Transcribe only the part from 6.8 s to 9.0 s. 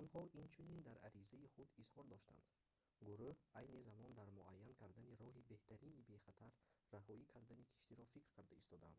раҳоӣ кардани киштиро фикр карда истодаанд